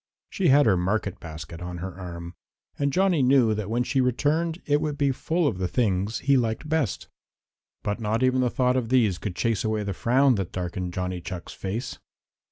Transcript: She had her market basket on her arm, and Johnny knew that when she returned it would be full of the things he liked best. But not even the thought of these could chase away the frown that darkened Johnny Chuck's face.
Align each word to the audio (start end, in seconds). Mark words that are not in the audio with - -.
She 0.31 0.47
had 0.47 0.65
her 0.65 0.75
market 0.77 1.19
basket 1.19 1.61
on 1.61 1.77
her 1.77 1.93
arm, 1.93 2.33
and 2.79 2.91
Johnny 2.91 3.21
knew 3.21 3.53
that 3.53 3.69
when 3.69 3.83
she 3.83 4.01
returned 4.01 4.59
it 4.65 4.81
would 4.81 4.97
be 4.97 5.11
full 5.11 5.45
of 5.47 5.59
the 5.59 5.67
things 5.67 6.17
he 6.25 6.37
liked 6.37 6.67
best. 6.67 7.07
But 7.83 7.99
not 7.99 8.23
even 8.23 8.41
the 8.41 8.49
thought 8.49 8.75
of 8.77 8.89
these 8.89 9.19
could 9.19 9.35
chase 9.35 9.63
away 9.63 9.83
the 9.83 9.93
frown 9.93 10.33
that 10.41 10.51
darkened 10.51 10.91
Johnny 10.93 11.21
Chuck's 11.21 11.53
face. 11.53 11.99